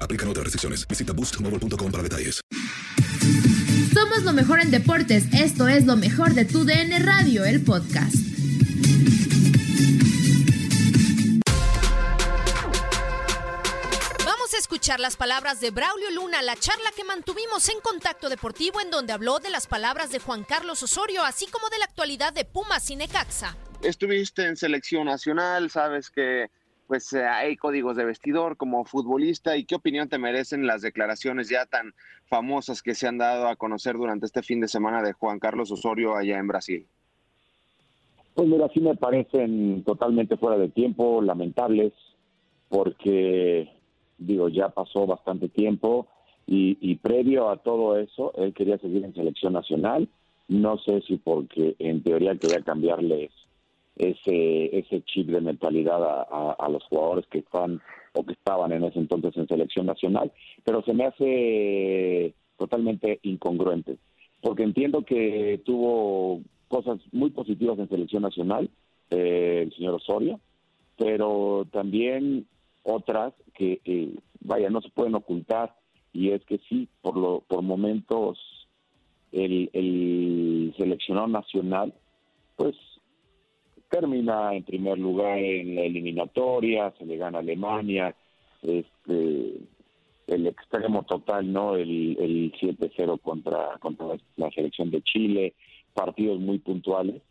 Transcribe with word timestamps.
Aplican 0.00 0.28
otras 0.28 0.44
restricciones. 0.44 0.86
Visita 0.88 1.12
boostmobile.com 1.12 1.92
para 1.92 2.02
detalles. 2.02 2.40
Somos 3.92 4.24
lo 4.24 4.32
mejor 4.32 4.60
en 4.60 4.70
deportes. 4.70 5.24
Esto 5.32 5.68
es 5.68 5.86
lo 5.86 5.96
mejor 5.96 6.34
de 6.34 6.44
tu 6.44 6.64
DN 6.64 6.98
Radio, 6.98 7.44
el 7.44 7.62
podcast. 7.62 8.14
Vamos 14.24 14.54
a 14.54 14.58
escuchar 14.58 15.00
las 15.00 15.16
palabras 15.16 15.60
de 15.60 15.70
Braulio 15.70 16.10
Luna, 16.10 16.42
la 16.42 16.56
charla 16.56 16.90
que 16.94 17.04
mantuvimos 17.04 17.68
en 17.68 17.80
Contacto 17.80 18.28
Deportivo, 18.28 18.80
en 18.80 18.90
donde 18.90 19.12
habló 19.12 19.38
de 19.38 19.50
las 19.50 19.66
palabras 19.66 20.10
de 20.10 20.18
Juan 20.18 20.44
Carlos 20.44 20.82
Osorio, 20.82 21.24
así 21.24 21.46
como 21.46 21.68
de 21.70 21.78
la 21.78 21.86
actualidad 21.86 22.32
de 22.32 22.44
Pumas 22.44 22.90
y 22.90 22.96
Necaxa. 22.96 23.56
Estuviste 23.82 24.46
en 24.46 24.56
selección 24.56 25.06
nacional, 25.06 25.70
sabes 25.70 26.10
que 26.10 26.50
pues 26.86 27.12
eh, 27.12 27.24
hay 27.26 27.56
códigos 27.56 27.96
de 27.96 28.04
vestidor 28.04 28.56
como 28.56 28.84
futbolista 28.84 29.56
y 29.56 29.64
qué 29.64 29.74
opinión 29.74 30.08
te 30.08 30.18
merecen 30.18 30.66
las 30.66 30.82
declaraciones 30.82 31.48
ya 31.48 31.66
tan 31.66 31.94
famosas 32.26 32.82
que 32.82 32.94
se 32.94 33.06
han 33.06 33.18
dado 33.18 33.48
a 33.48 33.56
conocer 33.56 33.96
durante 33.96 34.26
este 34.26 34.42
fin 34.42 34.60
de 34.60 34.68
semana 34.68 35.02
de 35.02 35.12
Juan 35.12 35.38
Carlos 35.38 35.70
Osorio 35.70 36.16
allá 36.16 36.38
en 36.38 36.48
Brasil. 36.48 36.86
Pues 38.34 38.48
mira, 38.48 38.68
sí 38.72 38.80
me 38.80 38.94
parecen 38.96 39.82
totalmente 39.84 40.36
fuera 40.36 40.58
de 40.58 40.68
tiempo, 40.68 41.22
lamentables, 41.22 41.92
porque 42.68 43.72
digo, 44.18 44.48
ya 44.48 44.68
pasó 44.68 45.06
bastante 45.06 45.48
tiempo 45.48 46.06
y, 46.46 46.76
y 46.80 46.96
previo 46.96 47.48
a 47.48 47.58
todo 47.58 47.98
eso, 47.98 48.32
él 48.36 48.52
quería 48.52 48.78
seguir 48.78 49.04
en 49.04 49.14
selección 49.14 49.52
nacional. 49.52 50.08
No 50.48 50.78
sé 50.78 51.00
si 51.02 51.16
porque 51.16 51.74
en 51.78 52.02
teoría 52.02 52.36
quería 52.36 52.60
cambiarles 52.62 53.32
ese 53.96 54.78
ese 54.78 55.02
chip 55.02 55.28
de 55.28 55.40
mentalidad 55.40 56.02
a, 56.04 56.52
a, 56.58 56.68
los 56.68 56.84
jugadores 56.84 57.26
que 57.28 57.38
están 57.38 57.80
o 58.12 58.24
que 58.24 58.34
estaban 58.34 58.72
en 58.72 58.84
ese 58.84 58.98
entonces 58.98 59.36
en 59.36 59.48
selección 59.48 59.86
nacional, 59.86 60.32
pero 60.64 60.82
se 60.82 60.92
me 60.92 61.06
hace 61.06 62.34
totalmente 62.58 63.20
incongruente, 63.22 63.98
porque 64.40 64.62
entiendo 64.62 65.02
que 65.02 65.60
tuvo 65.64 66.40
cosas 66.68 66.98
muy 67.12 67.30
positivas 67.30 67.78
en 67.78 67.88
selección 67.88 68.22
nacional, 68.22 68.70
eh, 69.10 69.62
el 69.64 69.74
señor 69.74 69.94
Osorio, 69.94 70.40
pero 70.96 71.66
también 71.70 72.46
otras 72.82 73.34
que, 73.54 73.80
eh, 73.84 74.14
vaya, 74.40 74.70
no 74.70 74.80
se 74.80 74.90
pueden 74.90 75.14
ocultar, 75.14 75.74
y 76.12 76.30
es 76.30 76.44
que 76.44 76.58
sí, 76.68 76.88
por, 77.02 77.16
lo, 77.16 77.42
por 77.46 77.62
momentos 77.62 78.38
el, 79.32 79.70
el 79.72 80.74
seleccionado 80.76 81.28
nacional, 81.28 81.92
pues 82.56 82.74
termina 83.88 84.54
en 84.54 84.64
primer 84.64 84.98
lugar 84.98 85.38
en 85.38 85.74
la 85.74 85.82
eliminatoria, 85.82 86.92
se 86.98 87.06
le 87.06 87.16
gana 87.16 87.38
Alemania, 87.38 88.14
este, 88.62 89.60
el 90.26 90.46
extremo 90.46 91.04
total, 91.04 91.52
¿no? 91.52 91.76
El, 91.76 92.16
el 92.18 92.52
7-0 92.52 93.20
contra, 93.20 93.78
contra 93.80 94.06
la 94.36 94.50
selección 94.50 94.90
de 94.90 95.02
Chile, 95.02 95.54
partidos 95.94 96.40
muy 96.40 96.58
puntuales. 96.58 97.22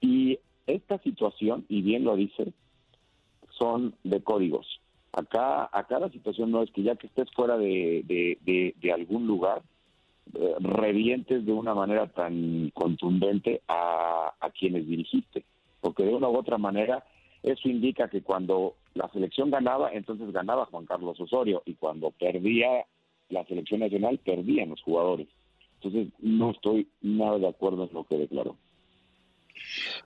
Y 0.00 0.38
esta 0.66 0.98
situación, 0.98 1.64
y 1.68 1.82
bien 1.82 2.04
lo 2.04 2.16
dice, 2.16 2.52
son 3.58 3.94
de 4.04 4.22
códigos. 4.22 4.80
Acá, 5.12 5.68
acá 5.72 5.98
la 5.98 6.10
situación 6.10 6.50
no 6.50 6.62
es 6.62 6.70
que 6.70 6.82
ya 6.82 6.96
que 6.96 7.06
estés 7.06 7.30
fuera 7.32 7.56
de, 7.56 8.02
de, 8.04 8.38
de, 8.42 8.74
de 8.80 8.92
algún 8.92 9.26
lugar, 9.26 9.62
eh, 10.34 10.54
revientes 10.60 11.46
de 11.46 11.52
una 11.52 11.74
manera 11.74 12.08
tan 12.08 12.70
contundente 12.74 13.62
a, 13.68 14.34
a 14.38 14.50
quienes 14.50 14.86
dirigiste 14.86 15.44
porque 15.86 16.02
de 16.02 16.12
una 16.12 16.28
u 16.28 16.36
otra 16.36 16.58
manera 16.58 17.04
eso 17.44 17.68
indica 17.68 18.08
que 18.08 18.20
cuando 18.20 18.74
la 18.94 19.08
selección 19.10 19.52
ganaba, 19.52 19.92
entonces 19.92 20.32
ganaba 20.32 20.66
Juan 20.66 20.84
Carlos 20.84 21.20
Osorio, 21.20 21.62
y 21.64 21.74
cuando 21.74 22.10
perdía 22.10 22.84
la 23.28 23.44
selección 23.44 23.78
nacional, 23.78 24.18
perdían 24.18 24.70
los 24.70 24.82
jugadores. 24.82 25.28
Entonces 25.74 26.12
no 26.18 26.50
estoy 26.50 26.88
nada 27.02 27.38
de 27.38 27.46
acuerdo 27.46 27.84
en 27.84 27.94
lo 27.94 28.02
que 28.02 28.18
declaró. 28.18 28.56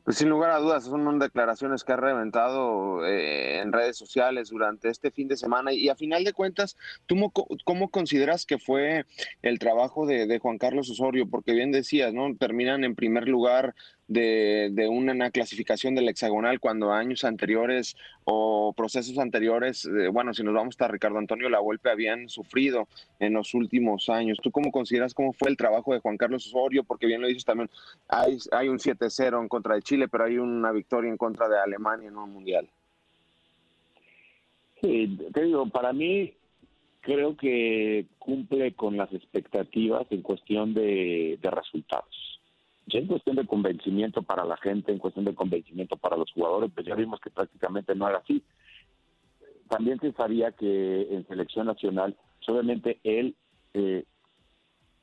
Pues 0.04 0.18
sin 0.18 0.28
lugar 0.28 0.50
a 0.50 0.58
dudas, 0.58 0.84
son 0.84 1.18
declaraciones 1.18 1.84
que 1.84 1.92
ha 1.92 1.96
reventado 1.96 3.06
eh, 3.06 3.60
en 3.60 3.72
redes 3.72 3.96
sociales 3.96 4.50
durante 4.50 4.88
este 4.88 5.10
fin 5.10 5.28
de 5.28 5.36
semana 5.36 5.72
y 5.72 5.88
a 5.88 5.96
final 5.96 6.24
de 6.24 6.32
cuentas, 6.32 6.76
¿tú 7.06 7.16
cómo 7.64 7.88
consideras 7.90 8.46
que 8.46 8.58
fue 8.58 9.06
el 9.42 9.58
trabajo 9.58 10.06
de, 10.06 10.26
de, 10.26 10.38
Juan 10.38 10.58
Carlos 10.58 10.90
Osorio? 10.90 11.28
Porque 11.28 11.52
bien 11.52 11.72
decías, 11.72 12.12
¿no? 12.12 12.34
Terminan 12.36 12.84
en 12.84 12.94
primer 12.94 13.28
lugar 13.28 13.74
de, 14.10 14.70
de, 14.72 14.88
una 14.88 15.30
clasificación 15.30 15.94
del 15.94 16.08
hexagonal 16.08 16.58
cuando 16.58 16.92
años 16.92 17.22
anteriores 17.22 17.96
o 18.24 18.72
procesos 18.76 19.18
anteriores, 19.18 19.84
eh, 19.86 20.08
bueno, 20.08 20.34
si 20.34 20.42
nos 20.42 20.52
vamos 20.52 20.74
a 20.80 20.88
Ricardo 20.88 21.18
Antonio 21.18 21.48
La 21.48 21.60
Volpe, 21.60 21.90
habían 21.90 22.28
sufrido 22.28 22.88
en 23.20 23.34
los 23.34 23.54
últimos 23.54 24.08
años. 24.08 24.38
¿Tú 24.42 24.50
cómo 24.50 24.72
consideras 24.72 25.14
cómo 25.14 25.32
fue 25.32 25.48
el 25.48 25.56
trabajo 25.56 25.92
de 25.92 26.00
Juan 26.00 26.16
Carlos 26.16 26.44
Osorio? 26.48 26.82
Porque 26.82 27.06
bien 27.06 27.20
lo 27.20 27.28
dices 27.28 27.44
también, 27.44 27.70
hay, 28.08 28.38
hay 28.50 28.68
un 28.68 28.78
7-0 28.78 29.40
en 29.40 29.48
contra 29.48 29.76
de 29.76 29.79
Chile, 29.82 30.08
pero 30.08 30.24
hay 30.24 30.38
una 30.38 30.72
victoria 30.72 31.10
en 31.10 31.16
contra 31.16 31.48
de 31.48 31.58
Alemania 31.58 32.08
en 32.08 32.16
un 32.16 32.32
mundial. 32.32 32.68
Sí, 34.80 35.18
te 35.32 35.44
digo, 35.44 35.68
para 35.68 35.92
mí 35.92 36.34
creo 37.00 37.36
que 37.36 38.06
cumple 38.18 38.72
con 38.74 38.96
las 38.96 39.12
expectativas 39.12 40.06
en 40.10 40.22
cuestión 40.22 40.74
de, 40.74 41.38
de 41.40 41.50
resultados 41.50 42.30
ya 42.90 42.98
en 42.98 43.06
cuestión 43.06 43.36
de 43.36 43.46
convencimiento 43.46 44.22
para 44.22 44.44
la 44.44 44.56
gente, 44.56 44.92
en 44.92 44.98
cuestión 44.98 45.24
de 45.24 45.34
convencimiento 45.34 45.96
para 45.96 46.16
los 46.16 46.30
jugadores, 46.32 46.70
pues 46.74 46.86
ya 46.86 46.94
vimos 46.94 47.20
que 47.20 47.30
prácticamente 47.30 47.94
no 47.94 48.08
era 48.08 48.18
así. 48.18 48.42
También 49.68 50.00
se 50.00 50.12
sabía 50.12 50.52
que 50.52 51.02
en 51.10 51.26
selección 51.26 51.66
nacional 51.66 52.16
pues, 52.38 52.48
obviamente 52.48 52.98
él 53.04 53.36
eh, 53.74 54.04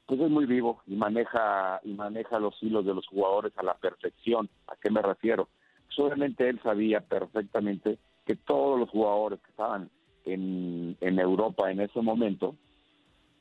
pues 0.07 0.21
es 0.21 0.29
muy 0.29 0.45
vivo 0.45 0.81
y 0.87 0.95
maneja 0.95 1.81
y 1.83 1.93
maneja 1.93 2.39
los 2.39 2.55
hilos 2.63 2.85
de 2.85 2.93
los 2.93 3.05
jugadores 3.07 3.53
a 3.57 3.63
la 3.63 3.75
perfección. 3.75 4.49
¿A 4.67 4.75
qué 4.77 4.89
me 4.89 5.01
refiero? 5.01 5.49
Obviamente 5.97 6.47
él 6.47 6.59
sabía 6.61 7.01
perfectamente 7.01 7.97
que 8.25 8.35
todos 8.35 8.79
los 8.79 8.89
jugadores 8.89 9.39
que 9.41 9.49
estaban 9.49 9.89
en, 10.25 10.95
en 11.01 11.19
Europa 11.19 11.71
en 11.71 11.81
ese 11.81 12.01
momento, 12.01 12.55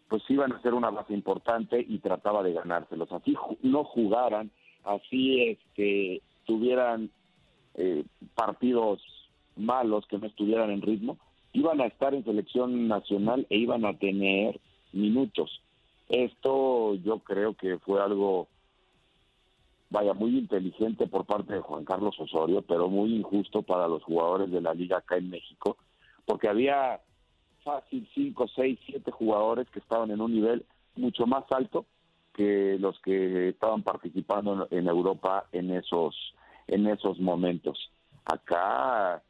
pues 0.09 0.23
iban 0.29 0.53
a 0.53 0.63
ser 0.63 0.75
una 0.75 0.91
base 0.91 1.13
importante 1.13 1.85
y 1.87 1.99
trataba 1.99 2.43
de 2.43 2.55
ganárselos. 2.55 3.13
Así 3.13 3.37
no 3.63 3.85
jugaran, 3.85 4.51
así 4.85 5.43
es 5.43 5.59
que 5.75 6.23
tuvieran 6.47 7.11
eh, 7.75 8.05
partidos 8.35 9.03
malos 9.57 10.07
que 10.07 10.19
no 10.19 10.27
estuvieran 10.27 10.71
en 10.71 10.83
ritmo, 10.83 11.19
iban 11.53 11.81
a 11.81 11.87
estar 11.87 12.15
en 12.15 12.25
selección 12.25 12.89
nacional 12.89 13.47
e 13.51 13.59
iban 13.59 13.85
a 13.85 13.99
tener 13.99 14.59
minutos. 14.93 15.63
Esto 16.09 16.95
yo 16.95 17.19
creo 17.21 17.55
que 17.55 17.79
fue 17.79 18.01
algo, 18.01 18.49
vaya, 19.91 20.15
muy 20.15 20.39
inteligente 20.39 21.07
por 21.07 21.25
parte 21.25 21.55
de 21.55 21.61
Juan 21.61 21.85
Carlos 21.85 22.15
Osorio, 22.19 22.63
pero 22.63 22.89
muy 22.89 23.15
injusto 23.15 23.63
para 23.63 23.89
los 23.89 24.03
jugadores 24.05 24.51
de 24.51 24.61
la 24.61 24.75
liga 24.75 24.99
acá 24.99 25.17
en 25.17 25.31
México, 25.31 25.77
porque 26.25 26.49
había 26.49 27.01
fácil 27.65 28.09
5, 28.15 28.47
6, 28.55 28.79
7 28.87 29.11
jugadores 29.11 29.69
que 29.71 29.81
estaban 29.81 30.11
en 30.13 30.21
un 30.21 30.33
nivel 30.33 30.65
mucho 30.95 31.27
más 31.27 31.45
alto 31.51 31.85
que 32.33 32.77
los 32.79 33.01
que 33.01 33.49
estaban 33.49 33.83
participando 33.83 34.69
en 34.71 34.87
Europa 34.87 35.47
en 35.53 35.73
esos 35.73 36.35
en 36.69 36.87
esos 36.87 37.19
momentos. 37.19 37.91
Acá 38.25 39.23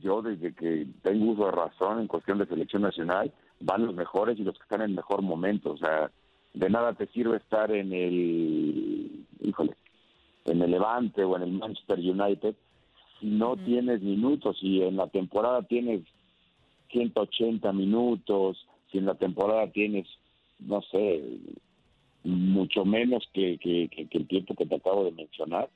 yo 0.00 0.22
desde 0.22 0.54
que 0.54 0.86
tengo 1.02 1.32
uso 1.32 1.46
de 1.46 1.52
razón 1.52 2.00
en 2.00 2.06
cuestión 2.06 2.38
de 2.38 2.46
selección 2.46 2.82
nacional, 2.82 3.32
van 3.60 3.86
los 3.86 3.94
mejores 3.94 4.38
y 4.38 4.42
los 4.42 4.56
que 4.56 4.62
están 4.62 4.82
en 4.82 4.94
mejor 4.94 5.22
momento. 5.22 5.72
O 5.72 5.76
sea, 5.76 6.10
de 6.54 6.70
nada 6.70 6.94
te 6.94 7.06
sirve 7.08 7.36
estar 7.36 7.70
en 7.70 7.92
el, 7.92 9.26
híjole, 9.42 9.76
en 10.46 10.62
el 10.62 10.70
Levante 10.70 11.24
o 11.24 11.36
en 11.36 11.42
el 11.42 11.52
Manchester 11.52 11.98
United 11.98 12.54
si 13.20 13.26
no 13.26 13.56
tienes 13.56 14.00
minutos. 14.02 14.58
Y 14.62 14.82
en 14.82 14.96
la 14.96 15.08
temporada 15.08 15.62
tienes 15.62 16.02
180 16.90 17.72
minutos, 17.72 18.66
si 18.90 18.98
en 18.98 19.06
la 19.06 19.14
temporada 19.14 19.70
tienes, 19.70 20.06
no 20.58 20.82
sé, 20.82 21.22
mucho 22.24 22.84
menos 22.84 23.28
que, 23.32 23.58
que 23.58 24.08
el 24.10 24.26
tiempo 24.26 24.54
que 24.54 24.66
te 24.66 24.74
acabo 24.74 25.04
de 25.04 25.12
mencionar, 25.12 25.70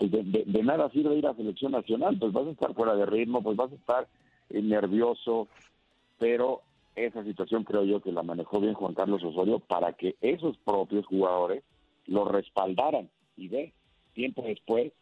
pues 0.00 0.10
de, 0.12 0.62
nada 0.62 0.88
sirve 0.90 1.18
ir 1.18 1.26
a 1.26 1.34
selección 1.34 1.72
nacional, 1.72 2.16
pues 2.18 2.32
vas 2.32 2.46
a 2.46 2.50
estar 2.52 2.74
fuera 2.74 2.94
de 2.96 3.04
ritmo, 3.04 3.42
pues 3.42 3.54
vas 3.54 3.70
a 3.70 3.74
estar 3.74 4.08
nervioso, 4.48 5.46
pero 6.18 6.62
esa 6.96 7.24
situación 7.24 7.64
creo 7.64 7.84
yo 7.84 8.00
que 8.00 8.12
la 8.12 8.22
manejó 8.22 8.60
bien 8.60 8.74
Juan 8.74 8.94
Carlos 8.94 9.22
Osorio 9.22 9.58
para 9.58 9.92
que 9.92 10.16
esos 10.20 10.56
propios 10.58 11.06
jugadores 11.06 11.62
lo 12.06 12.24
respaldaran 12.24 13.08
y 13.36 13.48
ve, 13.48 13.72
tiempo 14.14 14.42
después, 14.42 14.92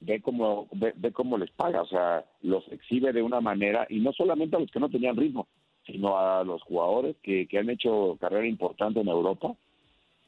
ve 0.00 0.20
cómo, 0.22 0.68
ve, 0.72 1.12
cómo 1.12 1.36
les 1.36 1.50
paga, 1.50 1.82
o 1.82 1.86
sea, 1.86 2.24
los 2.42 2.66
exhibe 2.72 3.12
de 3.12 3.22
una 3.22 3.40
manera, 3.40 3.86
y 3.90 4.00
no 4.00 4.12
solamente 4.12 4.56
a 4.56 4.60
los 4.60 4.70
que 4.70 4.80
no 4.80 4.88
tenían 4.88 5.16
ritmo, 5.16 5.46
sino 5.84 6.18
a 6.18 6.44
los 6.44 6.62
jugadores 6.62 7.16
que, 7.22 7.46
que 7.46 7.58
han 7.58 7.68
hecho 7.68 8.16
carrera 8.20 8.46
importante 8.46 9.00
en 9.00 9.08
Europa, 9.08 9.54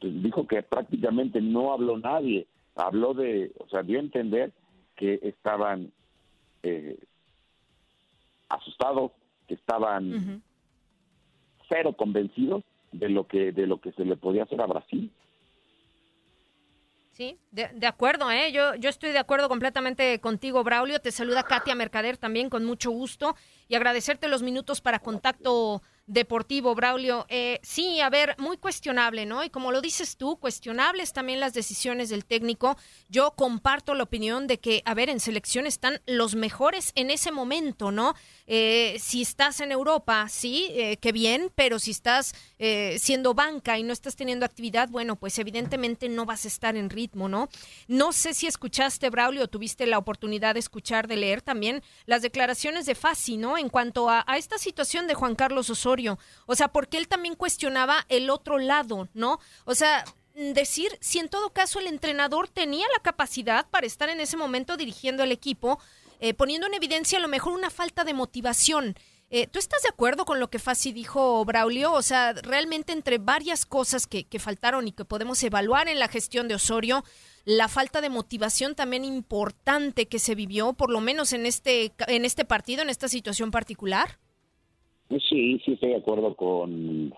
pues 0.00 0.22
dijo 0.22 0.46
que 0.46 0.62
prácticamente 0.62 1.40
no 1.40 1.72
habló 1.72 1.96
nadie 1.96 2.46
habló 2.74 3.14
de, 3.14 3.52
o 3.58 3.68
sea, 3.68 3.82
dio 3.82 3.98
a 3.98 4.02
entender 4.02 4.52
que 4.96 5.18
estaban 5.22 5.92
eh, 6.62 6.98
asustados, 8.48 9.12
que 9.46 9.54
estaban 9.54 10.42
cero 11.68 11.94
convencidos 11.96 12.62
de 12.92 13.08
lo 13.08 13.26
que 13.26 13.52
de 13.52 13.66
lo 13.66 13.80
que 13.80 13.92
se 13.92 14.04
le 14.04 14.16
podía 14.16 14.44
hacer 14.44 14.60
a 14.60 14.66
Brasil. 14.66 15.10
Sí, 17.12 17.38
de, 17.50 17.68
de, 17.74 17.86
acuerdo, 17.86 18.30
¿eh? 18.30 18.52
Yo, 18.52 18.74
yo 18.76 18.88
estoy 18.88 19.12
de 19.12 19.18
acuerdo 19.18 19.50
completamente 19.50 20.18
contigo, 20.20 20.64
Braulio. 20.64 20.98
Te 20.98 21.12
saluda 21.12 21.42
Katia 21.42 21.74
Mercader 21.74 22.16
también 22.16 22.48
con 22.48 22.64
mucho 22.64 22.90
gusto 22.90 23.36
y 23.68 23.74
agradecerte 23.74 24.28
los 24.28 24.42
minutos 24.42 24.80
para 24.80 24.98
contacto 24.98 25.82
deportivo, 26.12 26.74
Braulio. 26.74 27.26
Eh, 27.28 27.58
sí, 27.62 28.00
a 28.00 28.10
ver, 28.10 28.36
muy 28.38 28.58
cuestionable, 28.58 29.24
¿no? 29.26 29.42
Y 29.42 29.50
como 29.50 29.72
lo 29.72 29.80
dices 29.80 30.16
tú, 30.16 30.36
cuestionables 30.36 31.12
también 31.12 31.40
las 31.40 31.54
decisiones 31.54 32.10
del 32.10 32.24
técnico. 32.24 32.76
Yo 33.08 33.32
comparto 33.32 33.94
la 33.94 34.04
opinión 34.04 34.46
de 34.46 34.58
que, 34.58 34.82
a 34.84 34.94
ver, 34.94 35.08
en 35.08 35.20
selección 35.20 35.66
están 35.66 36.00
los 36.06 36.34
mejores 36.34 36.92
en 36.94 37.10
ese 37.10 37.32
momento, 37.32 37.90
¿no? 37.90 38.14
Eh, 38.46 38.96
si 39.00 39.22
estás 39.22 39.60
en 39.60 39.72
Europa, 39.72 40.28
sí, 40.28 40.68
eh, 40.72 40.98
qué 40.98 41.12
bien, 41.12 41.50
pero 41.54 41.78
si 41.78 41.90
estás 41.90 42.34
siendo 42.96 43.34
banca 43.34 43.76
y 43.76 43.82
no 43.82 43.92
estás 43.92 44.14
teniendo 44.14 44.46
actividad, 44.46 44.88
bueno, 44.88 45.16
pues 45.16 45.36
evidentemente 45.40 46.08
no 46.08 46.26
vas 46.26 46.44
a 46.44 46.48
estar 46.48 46.76
en 46.76 46.90
ritmo, 46.90 47.28
¿no? 47.28 47.48
No 47.88 48.12
sé 48.12 48.34
si 48.34 48.46
escuchaste, 48.46 49.10
Braulio, 49.10 49.48
tuviste 49.48 49.84
la 49.84 49.98
oportunidad 49.98 50.54
de 50.54 50.60
escuchar, 50.60 51.08
de 51.08 51.16
leer 51.16 51.42
también 51.42 51.82
las 52.06 52.22
declaraciones 52.22 52.86
de 52.86 52.94
Fassi, 52.94 53.36
¿no? 53.36 53.58
En 53.58 53.68
cuanto 53.68 54.08
a 54.08 54.24
esta 54.36 54.58
situación 54.58 55.08
de 55.08 55.14
Juan 55.14 55.34
Carlos 55.34 55.70
Osorio 55.70 56.01
o 56.08 56.54
sea, 56.54 56.68
porque 56.68 56.98
él 56.98 57.08
también 57.08 57.34
cuestionaba 57.34 58.04
el 58.08 58.30
otro 58.30 58.58
lado, 58.58 59.08
¿no? 59.14 59.38
O 59.64 59.74
sea, 59.74 60.04
decir 60.34 60.96
si 61.00 61.18
en 61.18 61.28
todo 61.28 61.52
caso 61.52 61.78
el 61.78 61.86
entrenador 61.86 62.48
tenía 62.48 62.86
la 62.96 63.02
capacidad 63.02 63.68
para 63.70 63.86
estar 63.86 64.08
en 64.08 64.20
ese 64.20 64.36
momento 64.36 64.76
dirigiendo 64.76 65.22
el 65.22 65.32
equipo, 65.32 65.78
eh, 66.20 66.34
poniendo 66.34 66.66
en 66.66 66.74
evidencia 66.74 67.18
a 67.18 67.22
lo 67.22 67.28
mejor 67.28 67.52
una 67.52 67.70
falta 67.70 68.04
de 68.04 68.14
motivación. 68.14 68.94
Eh, 69.34 69.46
¿Tú 69.46 69.58
estás 69.58 69.82
de 69.82 69.88
acuerdo 69.88 70.26
con 70.26 70.40
lo 70.40 70.50
que 70.50 70.58
Fassi 70.58 70.92
dijo, 70.92 71.42
Braulio? 71.46 71.92
O 71.92 72.02
sea, 72.02 72.34
realmente 72.34 72.92
entre 72.92 73.16
varias 73.16 73.64
cosas 73.64 74.06
que, 74.06 74.24
que, 74.24 74.38
faltaron 74.38 74.86
y 74.86 74.92
que 74.92 75.06
podemos 75.06 75.42
evaluar 75.42 75.88
en 75.88 75.98
la 75.98 76.08
gestión 76.08 76.48
de 76.48 76.54
Osorio, 76.54 77.02
la 77.44 77.68
falta 77.68 78.02
de 78.02 78.10
motivación 78.10 78.74
también 78.74 79.04
importante 79.06 80.06
que 80.06 80.18
se 80.18 80.34
vivió, 80.34 80.74
por 80.74 80.90
lo 80.90 81.00
menos 81.00 81.32
en 81.32 81.46
este, 81.46 81.92
en 82.06 82.24
este 82.24 82.44
partido, 82.44 82.82
en 82.82 82.90
esta 82.90 83.08
situación 83.08 83.50
particular. 83.50 84.18
Sí, 85.28 85.60
sí 85.64 85.72
estoy 85.72 85.90
de 85.90 85.96
acuerdo 85.96 86.34
con, 86.34 87.12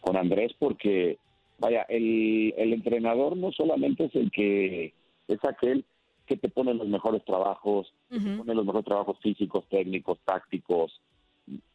con 0.00 0.16
Andrés 0.16 0.52
porque, 0.58 1.18
vaya, 1.58 1.82
el, 1.88 2.54
el 2.56 2.72
entrenador 2.72 3.36
no 3.36 3.52
solamente 3.52 4.06
es 4.06 4.14
el 4.14 4.30
que 4.30 4.92
es 5.28 5.44
aquel 5.44 5.84
que 6.26 6.36
te 6.36 6.48
pone 6.48 6.74
los 6.74 6.88
mejores 6.88 7.24
trabajos, 7.24 7.92
te 8.08 8.18
pone 8.18 8.54
los 8.54 8.66
mejores 8.66 8.84
trabajos 8.84 9.16
físicos, 9.20 9.64
técnicos, 9.68 10.18
tácticos. 10.24 11.00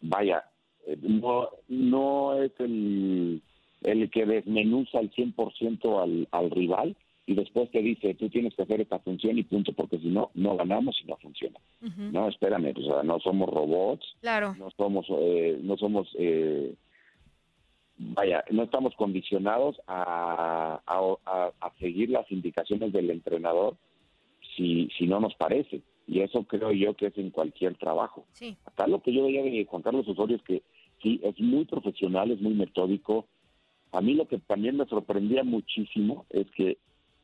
Vaya, 0.01 0.43
eh, 0.85 0.97
no, 1.01 1.49
no 1.69 2.41
es 2.41 2.51
el, 2.59 3.41
el 3.83 4.09
que 4.09 4.25
desmenuza 4.25 4.99
al 4.99 5.09
100% 5.11 6.03
al, 6.03 6.27
al 6.31 6.51
rival, 6.51 6.95
y 7.31 7.35
después 7.35 7.71
te 7.71 7.81
dice, 7.81 8.13
tú 8.15 8.29
tienes 8.29 8.53
que 8.55 8.63
hacer 8.63 8.81
esta 8.81 8.99
función 8.99 9.37
y 9.37 9.43
punto, 9.43 9.71
porque 9.71 9.97
si 9.99 10.09
no, 10.09 10.31
no 10.33 10.57
ganamos 10.57 10.99
y 11.01 11.07
no 11.07 11.15
funciona. 11.15 11.57
No, 12.11 12.27
espérame, 12.27 12.73
pues, 12.73 12.85
no 13.05 13.19
somos 13.19 13.49
robots, 13.49 14.05
claro. 14.19 14.53
no 14.59 14.69
somos, 14.71 15.05
eh, 15.09 15.57
no 15.63 15.77
somos, 15.77 16.09
eh, 16.19 16.75
vaya, 17.97 18.43
no 18.51 18.63
estamos 18.63 18.93
condicionados 18.95 19.79
a, 19.87 20.81
a, 20.85 21.71
seguir 21.79 22.09
las 22.09 22.29
indicaciones 22.31 22.91
del 22.91 23.09
entrenador 23.09 23.77
si, 24.57 24.89
si 24.97 25.07
no 25.07 25.21
nos 25.21 25.33
parece. 25.35 25.81
Y 26.07 26.19
eso 26.19 26.43
creo 26.43 26.73
yo 26.73 26.95
que 26.95 27.07
es 27.07 27.17
en 27.17 27.29
cualquier 27.29 27.77
trabajo. 27.77 28.25
Sí. 28.33 28.57
Acá 28.65 28.87
lo 28.87 29.01
que 29.01 29.13
yo 29.13 29.23
veía 29.23 29.41
de 29.41 29.65
Juan 29.65 29.81
Carlos 29.81 30.07
Osorio 30.07 30.35
es 30.35 30.43
que 30.43 30.63
sí, 31.01 31.21
es 31.23 31.39
muy 31.39 31.63
profesional, 31.63 32.29
es 32.31 32.41
muy 32.41 32.55
metódico. 32.55 33.25
A 33.93 34.01
mí 34.01 34.15
lo 34.15 34.27
que 34.27 34.37
también 34.39 34.75
me 34.75 34.85
sorprendía 34.85 35.45
muchísimo 35.45 36.25
es 36.29 36.45
que 36.51 36.77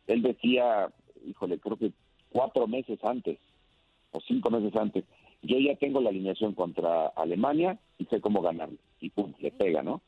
él 0.07 0.21
decía, 0.21 0.89
híjole, 1.25 1.59
creo 1.59 1.77
que 1.77 1.91
cuatro 2.31 2.67
meses 2.67 2.99
antes 3.03 3.37
o 4.11 4.21
cinco 4.21 4.49
meses 4.49 4.75
antes, 4.75 5.03
yo 5.41 5.59
ya 5.59 5.75
tengo 5.75 6.01
la 6.01 6.09
alineación 6.09 6.53
contra 6.53 7.07
Alemania 7.07 7.77
y 7.97 8.05
sé 8.05 8.21
cómo 8.21 8.41
ganarle. 8.41 8.77
Y 8.99 9.09
pum, 9.09 9.33
le 9.39 9.51
pega, 9.51 9.83
¿no? 9.83 10.01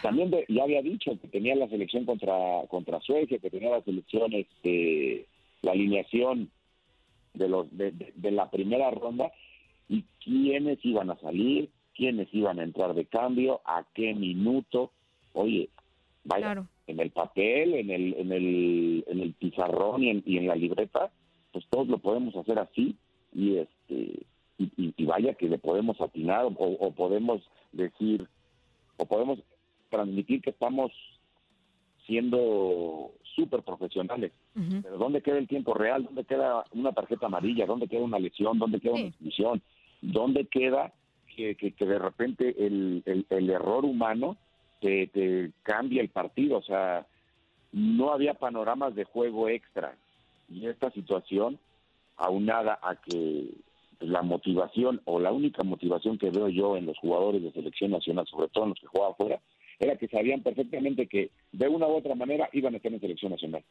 También 0.00 0.30
ya 0.48 0.62
había 0.62 0.80
dicho 0.80 1.18
que 1.20 1.28
tenía 1.28 1.54
la 1.54 1.68
selección 1.68 2.06
contra 2.06 2.34
contra 2.68 3.00
Suecia, 3.00 3.38
que 3.38 3.50
tenía 3.50 3.70
la 3.70 3.82
selección, 3.82 4.32
este, 4.32 5.26
la 5.60 5.72
alineación 5.72 6.50
de 7.34 7.48
los 7.48 7.66
de, 7.76 8.30
la 8.30 8.50
primera 8.50 8.90
ronda 8.90 9.32
y 9.88 10.04
quiénes 10.24 10.82
iban 10.82 11.10
a 11.10 11.20
salir, 11.20 11.68
quiénes 11.94 12.32
iban 12.32 12.58
a 12.58 12.64
entrar 12.64 12.94
de 12.94 13.04
cambio, 13.04 13.60
a 13.66 13.84
qué 13.94 14.14
minuto. 14.14 14.92
Oye, 15.34 15.68
vaya, 16.24 16.66
en 16.86 17.00
el 17.00 17.10
papel, 17.10 17.74
en 17.74 17.90
el, 17.90 18.14
en 18.14 18.32
el, 18.32 19.04
en 19.06 19.20
el 19.20 19.32
pizarrón 19.34 20.02
y 20.02 20.10
en, 20.10 20.22
y 20.26 20.38
en 20.38 20.46
la 20.46 20.56
libreta, 20.56 21.10
pues 21.52 21.64
todos 21.70 21.88
lo 21.88 21.98
podemos 21.98 22.34
hacer 22.36 22.58
así 22.58 22.96
y 23.34 23.58
este 23.58 24.26
y, 24.58 25.04
vaya 25.04 25.34
que 25.34 25.48
le 25.48 25.58
podemos 25.58 26.00
atinar 26.00 26.46
o, 26.46 26.90
podemos 26.92 27.42
decir 27.72 28.26
o 28.96 29.06
podemos 29.06 29.40
transmitir 29.90 30.40
que 30.40 30.50
estamos 30.50 30.92
siendo 32.06 33.12
súper 33.34 33.62
profesionales. 33.62 34.32
Pero 34.54 34.98
¿dónde 34.98 35.22
queda 35.22 35.38
el 35.38 35.48
tiempo 35.48 35.74
real? 35.74 36.04
¿Dónde 36.04 36.24
queda 36.24 36.64
una 36.72 36.92
tarjeta 36.92 37.26
amarilla? 37.26 37.66
¿Dónde 37.66 37.88
queda 37.88 38.02
una 38.02 38.18
lesión? 38.18 38.58
¿Dónde 38.58 38.80
queda 38.80 38.94
una 38.94 39.06
expulsión? 39.06 39.62
¿Dónde 40.00 40.46
queda 40.46 40.92
que, 41.34 41.54
que, 41.56 41.86
de 41.86 41.98
repente 41.98 42.54
el, 42.58 43.02
el, 43.30 43.50
error 43.50 43.84
humano 43.84 44.36
te, 44.82 45.06
te, 45.06 45.52
cambia 45.62 46.02
el 46.02 46.08
partido. 46.08 46.58
O 46.58 46.62
sea, 46.62 47.06
no 47.72 48.12
había 48.12 48.34
panoramas 48.34 48.94
de 48.94 49.04
juego 49.04 49.48
extra. 49.48 49.96
Y 50.50 50.66
esta 50.66 50.90
situación, 50.90 51.58
aunada 52.16 52.78
a 52.82 52.96
que 52.96 53.48
la 54.00 54.22
motivación 54.22 55.00
o 55.04 55.20
la 55.20 55.32
única 55.32 55.62
motivación 55.62 56.18
que 56.18 56.30
veo 56.30 56.48
yo 56.48 56.76
en 56.76 56.86
los 56.86 56.98
jugadores 56.98 57.42
de 57.42 57.52
selección 57.52 57.92
nacional, 57.92 58.26
sobre 58.26 58.48
todo 58.48 58.64
en 58.64 58.70
los 58.70 58.80
que 58.80 58.88
jugaban 58.88 59.12
afuera, 59.12 59.40
era 59.78 59.96
que 59.96 60.08
sabían 60.08 60.42
perfectamente 60.42 61.06
que 61.06 61.30
de 61.52 61.68
una 61.68 61.86
u 61.86 61.92
otra 61.92 62.14
manera 62.14 62.48
iban 62.52 62.74
a 62.74 62.76
estar 62.76 62.92
en 62.92 63.00
selección 63.00 63.32
nacional. 63.32 63.64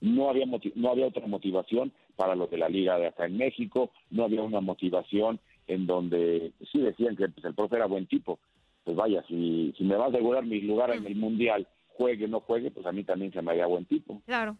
No 0.00 0.30
había, 0.30 0.46
no 0.46 0.90
había 0.90 1.06
otra 1.06 1.26
motivación 1.26 1.92
para 2.16 2.34
los 2.34 2.50
de 2.50 2.56
la 2.56 2.68
liga 2.68 2.98
de 2.98 3.08
acá 3.08 3.26
en 3.26 3.36
México, 3.36 3.90
no 4.10 4.24
había 4.24 4.42
una 4.42 4.60
motivación 4.60 5.40
en 5.66 5.86
donde 5.86 6.52
sí 6.72 6.80
decían 6.80 7.16
que 7.16 7.28
pues, 7.28 7.44
el 7.44 7.54
profe 7.54 7.76
era 7.76 7.86
buen 7.86 8.06
tipo. 8.06 8.38
Pues 8.84 8.96
vaya, 8.96 9.22
si, 9.28 9.74
si 9.76 9.84
me 9.84 9.96
va 9.96 10.06
a 10.06 10.08
asegurar 10.08 10.44
mi 10.44 10.60
lugar 10.60 10.90
en 10.90 11.06
el 11.06 11.16
Mundial, 11.16 11.66
juegue 11.88 12.24
o 12.24 12.28
no 12.28 12.40
juegue, 12.40 12.70
pues 12.70 12.86
a 12.86 12.92
mí 12.92 13.04
también 13.04 13.32
se 13.32 13.42
me 13.42 13.52
haría 13.52 13.66
buen 13.66 13.84
tipo. 13.84 14.22
Claro. 14.26 14.56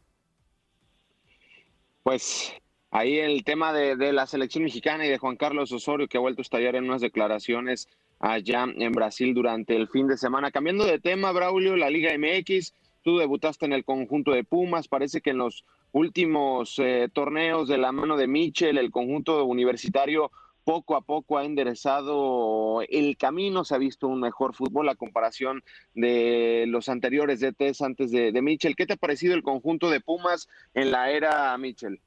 Pues 2.03 2.55
ahí 2.91 3.19
el 3.19 3.45
tema 3.45 3.73
de, 3.73 3.97
de, 3.97 4.13
la 4.13 4.27
selección 4.27 4.65
mexicana 4.65 5.07
y 5.07 5.09
de 5.09 5.19
Juan 5.19 5.37
Carlos 5.37 5.73
Osorio, 5.73 6.09
que 6.09 6.19
ha 6.19 6.21
vuelto 6.21 6.41
a 6.41 6.43
estallar 6.43 6.77
en 6.77 6.85
unas 6.85 7.01
declaraciones 7.01 7.89
allá 8.21 8.67
en 8.77 8.93
Brasil 8.93 9.35
durante 9.35 9.75
el 9.75 9.89
fin 9.89 10.07
de 10.07 10.19
semana. 10.19 10.51
Cambiando 10.51 10.85
de 10.85 11.01
tema, 11.01 11.33
Braulio, 11.33 11.77
la 11.77 11.91
Liga 11.91 12.13
MX, 12.17 12.75
tú 13.03 13.17
debutaste 13.17 13.67
en 13.67 13.73
el 13.73 13.85
conjunto 13.85 14.33
de 14.33 14.45
Pumas, 14.45 14.89
parece 14.89 15.21
que 15.21 15.31
en 15.31 15.39
los 15.39 15.65
últimos 15.93 16.79
eh, 16.79 17.09
torneos 17.13 17.67
de 17.69 17.79
la 17.79 17.93
mano 17.93 18.17
de 18.17 18.29
Michel, 18.29 18.79
el 18.79 18.91
conjunto 18.91 19.45
universitario 19.45 20.31
poco 20.65 20.97
a 20.97 21.01
poco 21.01 21.39
ha 21.39 21.45
enderezado 21.45 22.83
el 22.83 23.17
camino, 23.17 23.65
se 23.65 23.75
ha 23.75 23.79
visto 23.79 24.09
un 24.09 24.21
mejor 24.21 24.55
fútbol 24.55 24.89
a 24.89 24.95
comparación 24.95 25.63
de 25.95 26.65
los 26.69 26.89
anteriores 26.89 27.41
DTs 27.41 27.83
antes 27.83 28.11
de, 28.11 28.33
de 28.33 28.43
Michel. 28.43 28.77
¿Qué 28.77 28.87
te 28.87 28.95
ha 28.95 28.97
parecido 28.97 29.35
el 29.35 29.43
conjunto 29.43 29.91
de 29.91 30.01
Pumas 30.01 30.49
en 30.75 30.91
la 30.93 31.11
era 31.11 31.57
Michel? 31.59 32.01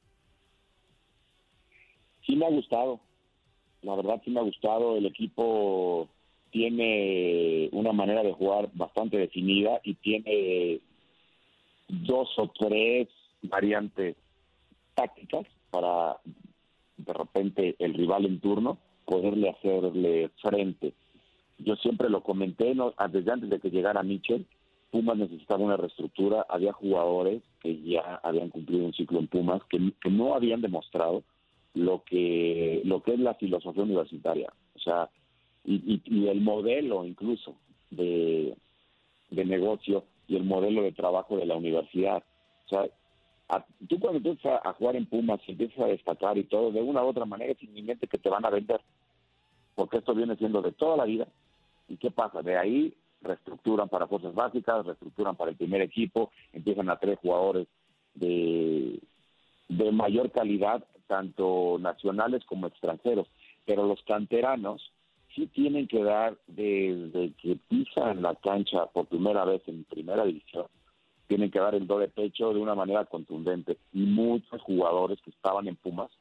Sí 2.26 2.36
me 2.36 2.46
ha 2.46 2.50
gustado, 2.50 3.02
la 3.82 3.96
verdad 3.96 4.22
sí 4.24 4.32
me 4.32 4.40
ha 4.40 4.44
gustado, 4.44 4.98
el 4.98 5.06
equipo 5.06 6.08
tiene 6.52 7.68
una 7.72 7.92
manera 7.92 8.24
de 8.24 8.32
jugar 8.32 8.70
bastante 8.74 9.18
definida 9.18 9.82
y 9.84 9.96
tiene 9.96 10.80
dos 11.90 12.30
o 12.38 12.48
tres 12.50 13.10
variantes 13.42 14.16
tácticas 14.94 15.46
para 15.72 16.18
de 16.98 17.14
repente 17.14 17.76
el 17.80 17.94
rival 17.94 18.26
en 18.26 18.40
turno 18.40 18.78
poderle 19.06 19.50
hacerle 19.50 20.30
frente. 20.42 20.94
Yo 21.60 21.76
siempre 21.78 22.10
lo 22.10 22.24
comenté 22.24 22.74
no, 22.76 22.94
desde 23.12 23.32
antes 23.32 23.50
de 23.50 23.60
que 23.60 23.70
llegara 23.70 24.04
Mitchell, 24.04 24.46
Pumas 24.92 25.18
necesitaba 25.18 25.64
una 25.64 25.78
reestructura, 25.78 26.46
había 26.48 26.72
jugadores 26.72 27.42
que 27.62 27.82
ya 27.82 28.20
habían 28.24 28.50
cumplido 28.50 28.86
un 28.86 28.94
ciclo 28.94 29.20
en 29.20 29.28
Pumas 29.28 29.62
que, 29.70 29.80
no 30.10 30.36
habían 30.36 30.62
demostrado 30.62 31.24
lo 31.74 32.04
que 32.04 32.82
lo 32.86 33.02
que 33.02 33.14
es 33.14 33.20
la 33.20 33.34
filosofía 33.34 33.84
universitaria, 33.84 34.54
o 34.76 34.80
sea, 34.80 35.10
y, 35.66 36.02
y, 36.06 36.28
el 36.28 36.42
modelo 36.42 37.06
incluso 37.06 37.56
de, 37.90 38.56
de 39.32 39.46
negocio 39.46 40.04
y 40.28 40.36
el 40.36 40.44
modelo 40.44 40.84
de 40.84 40.92
trabajo 40.92 41.38
de 41.38 41.46
la 41.46 41.56
universidad. 41.56 42.24
O 42.66 42.70
sea, 42.70 42.88
tú 43.88 44.00
cuando 44.00 44.18
empiezas 44.18 44.62
a, 44.64 44.74
jugar 44.74 44.96
en 44.96 45.06
Pumas 45.06 45.40
y 45.48 45.52
empiezas 45.52 45.80
a 45.80 45.88
destacar 45.88 46.38
y 46.38 46.44
todo, 46.44 46.72
de 46.72 46.82
una 46.82 47.04
u 47.04 47.08
otra 47.08 47.26
manera 47.26 47.52
es 47.52 47.64
inminente 47.64 48.08
que 48.08 48.18
te 48.18 48.30
van 48.30 48.46
a 48.46 48.50
vender, 48.50 48.82
porque 49.76 49.98
esto 49.98 50.14
viene 50.14 50.36
siendo 50.36 50.62
de 50.62 50.72
toda 50.72 50.98
la 50.98 51.06
vida. 51.06 51.28
¿Y 51.88 51.98
qué 51.98 52.12
pasa? 52.12 52.42
De 52.42 52.58
ahí 52.58 52.94
reestructuran 53.22 53.90
para 53.90 54.08
fuerzas 54.08 54.34
básicas, 54.34 54.86
reestructuran 54.86 55.36
para 55.36 55.52
el 55.52 55.58
primer 55.58 55.82
equipo, 55.82 56.32
empiezan 56.52 56.90
a 56.90 56.98
traer 56.98 57.18
jugadores 57.18 57.68
de, 58.14 59.00
de 59.70 59.92
mayor 59.92 60.32
calidad, 60.32 60.84
tanto 61.08 61.78
nacionales 61.80 62.44
como 62.46 62.68
extranjeros. 62.68 63.28
Pero 63.66 63.88
los 63.88 64.02
canteranos 64.04 64.92
sí 65.36 65.48
tienen 65.48 65.88
que 65.88 66.04
dar 66.04 66.38
desde 66.48 67.32
que 67.42 67.58
pisan 67.68 68.22
la 68.22 68.36
cancha 68.36 68.86
por 68.88 69.08
primera 69.08 69.46
vez 69.46 69.62
en 69.68 69.84
primera 69.86 70.26
división, 70.26 70.68
tienen 71.28 71.52
que 71.52 71.60
dar 71.60 71.76
el 71.76 71.88
do 71.88 72.00
de 72.00 72.08
pecho 72.08 72.54
de 72.54 72.60
una 72.60 72.76
manera 72.76 73.06
contundente. 73.06 73.78
Y 73.94 74.02
muchos 74.02 74.62
jugadores 74.62 75.22
que 75.22 75.32
estaban 75.32 75.68
en 75.68 75.76
Pumas 75.76 76.12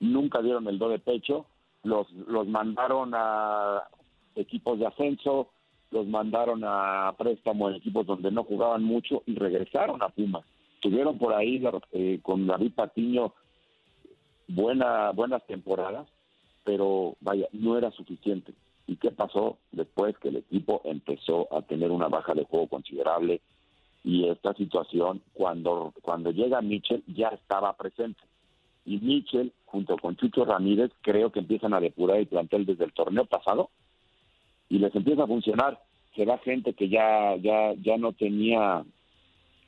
nunca 0.00 0.42
dieron 0.42 0.66
el 0.68 0.78
do 0.78 0.88
de 0.88 0.98
pecho, 0.98 1.46
los, 1.82 2.10
los 2.12 2.46
mandaron 2.46 3.12
a 3.14 3.82
equipos 4.34 4.78
de 4.78 4.86
ascenso, 4.86 5.50
los 5.90 6.06
mandaron 6.06 6.62
a 6.64 7.14
préstamo 7.16 7.68
en 7.68 7.76
equipos 7.76 8.06
donde 8.06 8.30
no 8.30 8.44
jugaban 8.44 8.84
mucho 8.84 9.22
y 9.26 9.34
regresaron 9.34 10.02
a 10.02 10.08
Pumas. 10.08 10.44
Tuvieron 10.80 11.18
por 11.18 11.34
ahí 11.34 11.62
eh, 11.92 12.20
con 12.22 12.46
David 12.46 12.72
Patiño 12.74 13.32
buena, 14.46 15.10
buenas 15.10 15.44
temporadas, 15.46 16.06
pero 16.64 17.16
vaya, 17.20 17.48
no 17.52 17.76
era 17.76 17.90
suficiente. 17.90 18.52
¿Y 18.86 18.96
qué 18.96 19.10
pasó 19.10 19.58
después 19.72 20.16
que 20.18 20.28
el 20.28 20.36
equipo 20.36 20.80
empezó 20.84 21.52
a 21.54 21.62
tener 21.62 21.90
una 21.90 22.08
baja 22.08 22.34
de 22.34 22.44
juego 22.44 22.68
considerable? 22.68 23.40
Y 24.04 24.28
esta 24.28 24.54
situación 24.54 25.22
cuando 25.32 25.92
cuando 26.02 26.30
llega 26.30 26.62
Mitchell 26.62 27.02
ya 27.06 27.28
estaba 27.28 27.76
presente. 27.76 28.20
Y 28.84 28.98
Mitchell 28.98 29.52
junto 29.66 29.96
con 29.98 30.16
Chucho 30.16 30.44
Ramírez 30.44 30.90
creo 31.02 31.30
que 31.30 31.40
empiezan 31.40 31.74
a 31.74 31.80
depurar 31.80 32.18
el 32.18 32.26
plantel 32.26 32.64
desde 32.64 32.84
el 32.84 32.92
torneo 32.92 33.26
pasado 33.26 33.70
y 34.68 34.78
les 34.78 34.94
empieza 34.94 35.24
a 35.24 35.26
funcionar. 35.26 35.82
Se 36.16 36.24
da 36.24 36.38
gente 36.38 36.74
que 36.74 36.88
ya 36.88 37.36
ya 37.36 37.74
ya 37.74 37.96
no 37.98 38.12
tenía 38.12 38.84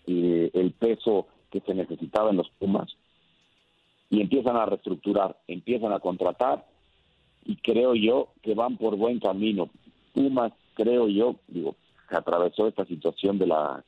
eh, 0.07 0.51
el 0.55 0.73
peso 0.73 1.27
que 1.51 1.61
se 1.61 1.75
necesitaba 1.75 2.31
en 2.31 2.37
los 2.37 2.49
Pumas 2.51 2.97
y 4.09 4.21
empiezan 4.21 4.57
a 4.57 4.67
reestructurar 4.67 5.37
empiezan 5.49 5.93
a 5.93 6.01
contratar 6.01 6.67
y 7.45 7.57
creo 7.57 7.95
yo 7.95 8.29
que 8.43 8.55
van 8.55 8.77
por 8.77 8.97
buen 8.97 9.19
camino. 9.19 9.69
Pumas 10.15 10.53
creo 10.75 11.09
yo 11.09 11.37
digo 11.49 11.75
atravesó 12.09 12.67
esta 12.67 12.85
situación 12.87 13.39
de 13.39 13.47
la 13.47 13.85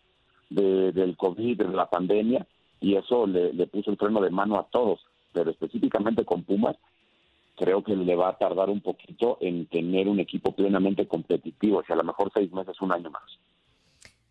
del 0.55 1.17
COVID, 1.17 1.59
de 1.59 1.69
la 1.69 1.89
pandemia, 1.89 2.47
y 2.81 2.97
eso 2.97 3.27
le, 3.27 3.67
puso 3.67 3.91
el 3.91 3.97
freno 3.97 4.21
de 4.21 4.31
mano 4.31 4.59
a 4.59 4.65
todos, 4.65 5.01
pero 5.33 5.51
específicamente 5.51 6.25
con 6.25 6.43
Pumas, 6.43 6.77
creo 7.57 7.83
que 7.83 7.95
le 7.95 8.17
va 8.17 8.31
a 8.31 8.39
tardar 8.39 8.71
un 8.71 8.81
poquito 8.81 9.39
en 9.41 9.67
tener 9.67 10.09
un 10.09 10.21
equipo 10.21 10.53
plenamente 10.53 11.07
competitivo, 11.07 11.79
o 11.79 11.85
sea, 11.85 11.95
a 11.95 11.99
lo 11.99 12.05
mejor 12.05 12.31
seis 12.35 12.53
meses, 12.53 12.81
un 12.81 12.93
año 12.93 13.11
más. 13.11 13.23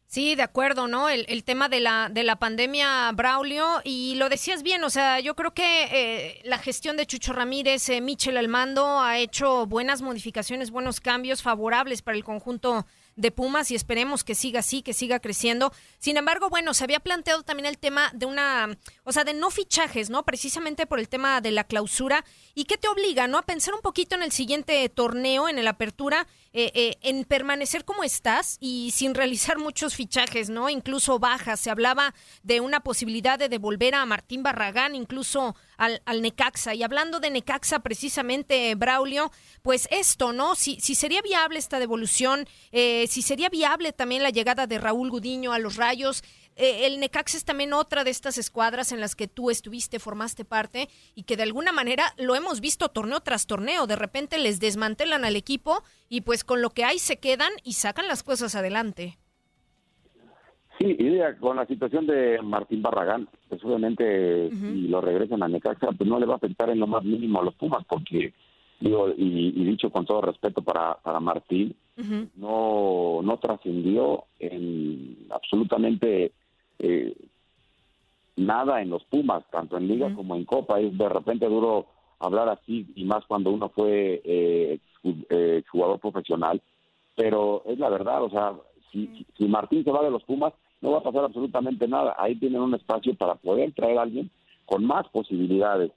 Sí, 0.07 0.35
de 0.35 0.43
acuerdo, 0.43 0.87
¿no? 0.87 1.07
El, 1.07 1.25
el, 1.29 1.45
tema 1.45 1.69
de 1.69 1.79
la, 1.79 2.09
de 2.11 2.25
la 2.25 2.35
pandemia, 2.35 3.09
Braulio, 3.13 3.79
y 3.85 4.15
lo 4.15 4.27
decías 4.27 4.61
bien, 4.61 4.83
o 4.83 4.89
sea, 4.89 5.21
yo 5.21 5.35
creo 5.35 5.53
que 5.53 5.85
eh, 5.85 6.41
la 6.43 6.57
gestión 6.57 6.97
de 6.97 7.05
Chucho 7.05 7.31
Ramírez, 7.31 7.87
eh, 7.87 8.01
Michel 8.01 8.35
Almando, 8.35 8.99
ha 8.99 9.19
hecho 9.19 9.67
buenas 9.67 10.01
modificaciones, 10.01 10.69
buenos 10.69 10.99
cambios 10.99 11.41
favorables 11.41 12.01
para 12.01 12.17
el 12.17 12.25
conjunto 12.25 12.85
de 13.15 13.31
Pumas 13.31 13.71
y 13.71 13.75
esperemos 13.75 14.23
que 14.23 14.35
siga 14.35 14.59
así, 14.59 14.81
que 14.81 14.93
siga 14.93 15.19
creciendo. 15.19 15.73
Sin 15.99 16.17
embargo, 16.17 16.49
bueno, 16.49 16.73
se 16.73 16.83
había 16.83 16.99
planteado 16.99 17.43
también 17.43 17.65
el 17.65 17.77
tema 17.77 18.11
de 18.13 18.25
una, 18.25 18.77
o 19.03 19.11
sea, 19.11 19.23
de 19.23 19.33
no 19.33 19.49
fichajes, 19.49 20.09
¿no? 20.09 20.23
Precisamente 20.23 20.85
por 20.85 20.99
el 20.99 21.09
tema 21.09 21.41
de 21.41 21.51
la 21.51 21.63
clausura. 21.63 22.25
¿Y 22.53 22.65
qué 22.65 22.77
te 22.77 22.87
obliga, 22.87 23.27
¿no? 23.27 23.37
A 23.37 23.43
pensar 23.43 23.73
un 23.73 23.81
poquito 23.81 24.15
en 24.15 24.23
el 24.23 24.31
siguiente 24.31 24.87
torneo, 24.89 25.47
en 25.49 25.57
el 25.57 25.67
apertura, 25.67 26.27
eh, 26.53 26.71
eh, 26.73 26.97
en 27.01 27.23
permanecer 27.23 27.85
como 27.85 28.03
estás 28.03 28.57
y 28.59 28.91
sin 28.91 29.15
realizar 29.15 29.57
muchos 29.57 29.95
fichajes, 29.95 30.49
¿no? 30.49 30.69
Incluso 30.69 31.19
bajas. 31.19 31.59
Se 31.59 31.69
hablaba 31.69 32.13
de 32.43 32.59
una 32.59 32.81
posibilidad 32.81 33.39
de 33.39 33.49
devolver 33.49 33.95
a 33.95 34.05
Martín 34.05 34.43
Barragán, 34.43 34.95
incluso 34.95 35.55
al, 35.81 36.03
al 36.05 36.21
Necaxa. 36.21 36.75
Y 36.75 36.83
hablando 36.83 37.19
de 37.19 37.31
Necaxa, 37.31 37.79
precisamente, 37.79 38.75
Braulio, 38.75 39.31
pues 39.63 39.87
esto, 39.89 40.31
¿no? 40.31 40.53
Si, 40.53 40.79
si 40.79 40.93
sería 40.93 41.23
viable 41.23 41.57
esta 41.57 41.79
devolución, 41.79 42.47
eh, 42.71 43.07
si 43.09 43.23
sería 43.23 43.49
viable 43.49 43.91
también 43.91 44.21
la 44.21 44.29
llegada 44.29 44.67
de 44.67 44.77
Raúl 44.77 45.09
Gudiño 45.09 45.53
a 45.53 45.59
los 45.59 45.77
Rayos. 45.77 46.23
Eh, 46.55 46.85
el 46.85 46.99
Necaxa 46.99 47.35
es 47.35 47.45
también 47.45 47.73
otra 47.73 48.03
de 48.03 48.11
estas 48.11 48.37
escuadras 48.37 48.91
en 48.91 48.99
las 48.99 49.15
que 49.15 49.27
tú 49.27 49.49
estuviste, 49.49 49.97
formaste 49.97 50.45
parte 50.45 50.87
y 51.15 51.23
que 51.23 51.35
de 51.35 51.43
alguna 51.43 51.71
manera 51.71 52.13
lo 52.17 52.35
hemos 52.35 52.59
visto 52.59 52.89
torneo 52.89 53.21
tras 53.21 53.47
torneo. 53.47 53.87
De 53.87 53.95
repente 53.95 54.37
les 54.37 54.59
desmantelan 54.59 55.25
al 55.25 55.35
equipo 55.35 55.83
y 56.09 56.21
pues 56.21 56.43
con 56.43 56.61
lo 56.61 56.69
que 56.69 56.83
hay 56.83 56.99
se 56.99 57.17
quedan 57.17 57.51
y 57.63 57.73
sacan 57.73 58.07
las 58.07 58.21
cosas 58.21 58.53
adelante. 58.53 59.17
Sí, 60.81 60.95
y 60.97 61.19
con 61.39 61.57
la 61.57 61.67
situación 61.67 62.07
de 62.07 62.41
Martín 62.41 62.81
Barragán, 62.81 63.27
pues 63.47 63.63
obviamente 63.63 64.49
si 64.49 64.87
lo 64.87 64.99
regresan 64.99 65.43
a 65.43 65.47
Necaxa, 65.47 65.91
pues 65.91 66.09
no 66.09 66.19
le 66.19 66.25
va 66.25 66.33
a 66.33 66.37
afectar 66.37 66.69
en 66.71 66.79
lo 66.79 66.87
más 66.87 67.03
mínimo 67.03 67.39
a 67.39 67.43
los 67.43 67.53
Pumas, 67.53 67.85
porque, 67.87 68.33
digo, 68.79 69.09
y, 69.15 69.63
dicho 69.63 69.91
con 69.91 70.05
todo 70.05 70.21
respeto 70.21 70.63
para, 70.63 70.95
para 70.95 71.19
Martín, 71.19 71.75
no, 72.35 73.19
no 73.21 73.37
trascendió 73.37 74.23
en 74.39 75.27
absolutamente 75.29 76.31
eh, 76.79 77.15
nada 78.37 78.81
en 78.81 78.89
los 78.89 79.03
Pumas, 79.03 79.43
tanto 79.51 79.77
en 79.77 79.87
Liga 79.87 80.11
como 80.15 80.35
en 80.35 80.45
Copa. 80.45 80.81
Y 80.81 80.89
de 80.89 81.09
repente 81.09 81.45
duró 81.47 81.85
hablar 82.19 82.49
así 82.49 82.87
y 82.95 83.05
más 83.05 83.23
cuando 83.25 83.51
uno 83.51 83.69
fue 83.69 84.21
eh, 84.23 84.79
eh, 85.29 85.63
jugador 85.69 85.99
profesional, 85.99 86.59
pero 87.15 87.61
es 87.67 87.77
la 87.77 87.89
verdad, 87.89 88.23
o 88.23 88.29
sea, 88.31 88.53
si, 88.91 89.25
si 89.37 89.45
Martín 89.45 89.83
se 89.83 89.91
va 89.91 90.03
de 90.03 90.11
los 90.11 90.23
Pumas, 90.23 90.53
no 90.81 90.91
va 90.91 90.97
a 90.97 91.03
pasar 91.03 91.23
absolutamente 91.23 91.87
nada. 91.87 92.15
Ahí 92.17 92.35
tienen 92.35 92.61
un 92.61 92.73
espacio 92.73 93.13
para 93.15 93.35
poder 93.35 93.71
traer 93.73 93.97
a 93.97 94.01
alguien 94.03 94.29
con 94.65 94.85
más 94.85 95.07
posibilidades. 95.09 95.91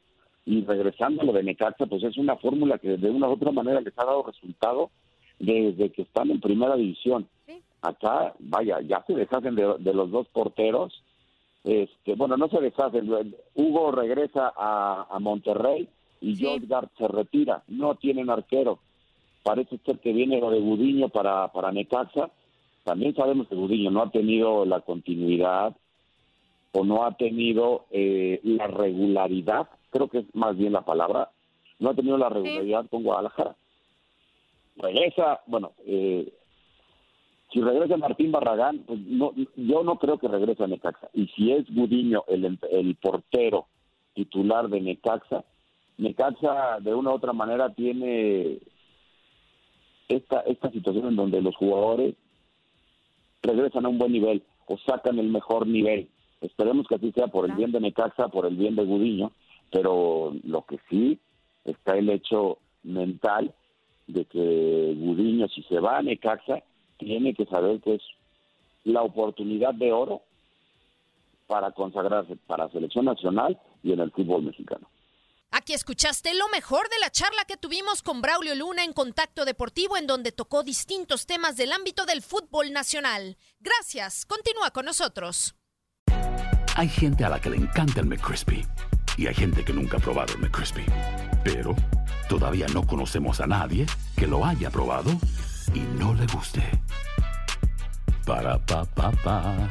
Y 0.47 0.62
regresando 0.64 1.23
a 1.23 1.25
lo 1.25 1.33
de 1.33 1.43
Necaxa, 1.43 1.87
pues 1.87 2.03
es 2.03 2.19
una 2.19 2.37
fórmula 2.37 2.79
que 2.79 2.97
de 2.97 3.11
una 3.11 3.29
u 3.29 3.33
otra 3.33 3.50
manera 3.50 3.81
les 3.81 3.99
ha 3.99 4.05
dado 4.05 4.25
resultado 4.25 4.91
desde 5.38 5.91
que 5.91 6.03
están 6.03 6.31
en 6.31 6.41
primera 6.41 6.76
división. 6.76 7.26
Acá, 7.81 8.35
vaya, 8.38 8.81
ya 8.81 9.03
se 9.07 9.14
deshacen 9.14 9.55
de, 9.55 9.93
los 9.93 10.11
dos 10.11 10.26
porteros. 10.29 11.03
Este, 11.64 12.14
bueno, 12.14 12.37
no 12.37 12.49
se 12.49 12.61
deshacen. 12.61 13.11
Hugo 13.55 13.91
regresa 13.91 14.53
a, 14.57 15.19
Monterrey 15.19 15.88
y 16.21 16.37
sí. 16.37 16.47
se 16.99 17.09
retira. 17.09 17.62
No 17.69 17.95
tienen 17.95 18.29
arquero. 18.29 18.81
Parece 19.43 19.79
ser 19.79 19.99
que 19.99 20.12
viene 20.12 20.41
lo 20.41 20.50
de 20.50 20.61
Gudiño 20.61 21.09
para, 21.09 21.49
para 21.49 21.73
Necaxa. 21.73 22.31
También 22.85 23.14
sabemos 23.14 23.49
que 23.49 23.55
Gudiño 23.55 23.91
no 23.91 24.03
ha 24.03 24.11
tenido 24.11 24.64
la 24.67 24.81
continuidad 24.81 25.75
o 26.73 26.85
no 26.85 27.05
ha 27.05 27.17
tenido 27.17 27.87
eh, 27.91 28.41
la 28.43 28.67
regularidad, 28.67 29.69
creo 29.91 30.09
que 30.09 30.19
es 30.19 30.35
más 30.35 30.57
bien 30.57 30.73
la 30.73 30.83
palabra, 30.83 31.31
no 31.79 31.91
ha 31.91 31.95
tenido 31.95 32.19
la 32.19 32.29
regularidad 32.29 32.87
con 32.91 33.03
Guadalajara. 33.03 33.57
Regresa, 34.76 35.41
bueno, 35.47 35.73
eh, 35.87 36.31
si 37.53 37.61
regresa 37.61 37.97
Martín 37.97 38.33
Barragán, 38.33 38.81
pues 38.81 38.99
no, 39.00 39.33
yo 39.57 39.83
no 39.83 39.99
creo 39.99 40.19
que 40.19 40.29
regrese 40.29 40.64
a 40.64 40.67
Necaxa. 40.67 41.09
Y 41.14 41.29
si 41.29 41.53
es 41.53 41.73
Gudiño 41.73 42.25
el, 42.26 42.59
el 42.71 42.97
portero 42.97 43.67
titular 44.14 44.69
de 44.69 44.81
Necaxa, 44.81 45.45
Necaxa 45.97 46.81
de 46.81 46.93
una 46.93 47.11
u 47.11 47.14
otra 47.14 47.33
manera 47.33 47.73
tiene 47.73 48.59
esta, 50.09 50.41
esta 50.41 50.71
situación 50.71 51.07
en 51.07 51.17
donde 51.17 51.41
los 51.41 51.55
jugadores 51.57 52.17
regresan 53.45 53.87
a 53.87 53.89
un 53.89 53.99
buen 53.99 54.13
nivel 54.13 54.43
o 54.67 54.77
sacan 54.79 55.19
el 55.19 55.29
mejor 55.29 55.67
nivel. 55.67 56.09
Esperemos 56.41 56.87
que 56.89 56.97
así 56.97 57.13
sea 57.13 57.29
por 57.29 57.49
el 57.49 57.53
bien 57.53 57.73
de 57.73 57.81
Necaxa, 57.81 58.29
por 58.29 58.47
el 58.47 58.57
bien 58.57 58.75
de 58.77 58.85
Gudiño, 58.85 59.33
pero 59.71 60.35
lo 60.43 60.63
que 60.63 60.79
sí 60.91 61.19
está 61.65 61.97
el 61.97 62.11
hecho 62.11 62.59
mental 62.83 63.55
de 64.07 64.25
que 64.25 64.95
Gudiño, 64.99 65.49
si 65.49 65.63
se 65.63 65.81
va 65.81 65.99
a 65.99 66.03
Necaxa, 66.03 66.63
tiene 66.99 67.35
que 67.35 67.47
saber 67.47 67.81
que 67.81 67.95
es 67.95 68.03
la 68.85 69.03
oportunidad 69.03 69.75
de 69.75 69.93
oro 69.93 70.23
para 71.47 71.73
consagrarse 71.73 72.37
para 72.47 72.71
selección 72.71 73.07
nacional 73.07 73.59
y 73.83 73.93
en 73.93 74.01
el 74.01 74.11
fútbol 74.11 74.43
mexicano. 74.43 74.87
Aquí 75.64 75.73
escuchaste 75.73 76.35
lo 76.35 76.47
mejor 76.50 76.90
de 76.90 76.99
la 76.99 77.09
charla 77.09 77.47
que 77.49 77.56
tuvimos 77.56 78.02
con 78.02 78.21
Braulio 78.21 78.54
Luna 78.54 78.85
en 78.85 78.92
Contacto 78.92 79.47
Deportivo, 79.47 79.97
en 79.97 80.06
donde 80.06 80.30
tocó 80.30 80.62
distintos 80.62 81.25
temas 81.25 81.56
del 81.56 81.73
ámbito 81.73 82.04
del 82.04 82.21
fútbol 82.21 82.71
nacional. 82.71 83.38
Gracias, 83.61 84.26
continúa 84.26 84.73
con 84.73 84.85
nosotros. 84.85 85.54
Hay 86.76 86.90
gente 86.90 87.25
a 87.25 87.30
la 87.30 87.40
que 87.40 87.49
le 87.49 87.56
encanta 87.56 88.00
el 88.00 88.06
McCrispy 88.06 88.66
y 89.16 89.26
hay 89.26 89.35
gente 89.35 89.64
que 89.64 89.73
nunca 89.73 89.97
ha 89.97 90.00
probado 90.00 90.35
el 90.35 90.40
McCrispy. 90.40 90.85
Pero 91.42 91.75
todavía 92.28 92.66
no 92.66 92.87
conocemos 92.87 93.40
a 93.40 93.47
nadie 93.47 93.87
que 94.18 94.26
lo 94.26 94.44
haya 94.44 94.68
probado 94.68 95.12
y 95.73 95.80
no 95.80 96.12
le 96.12 96.26
guste. 96.26 96.62
Para 98.26 98.59
pa 98.59 98.85
pa 98.85 99.11
pa 99.12 99.71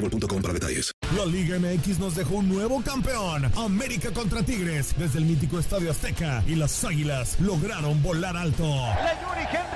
boostmobile.com 0.00 0.42
para 0.42 0.54
detalles. 0.54 0.92
La 1.16 1.24
Liga 1.24 1.58
MX 1.58 1.98
nos 1.98 2.16
dejó 2.16 2.36
un 2.36 2.48
nuevo 2.48 2.82
campeón. 2.82 3.50
América 3.56 4.10
contra 4.12 4.42
Tigres 4.42 4.94
desde 4.98 5.18
el 5.18 5.24
mítico 5.24 5.58
Estadio 5.58 5.90
Azteca 5.90 6.42
y 6.46 6.54
las 6.54 6.84
Águilas 6.84 7.38
lograron 7.40 8.02
volar 8.02 8.36
alto. 8.36 8.64
La 8.64 9.20
Yuri 9.20 9.46
Henry 9.50 9.75